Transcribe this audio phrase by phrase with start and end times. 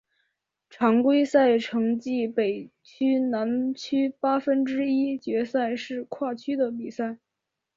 [0.67, 7.19] 常规赛成绩北区南区八分之一决赛是跨区的比赛。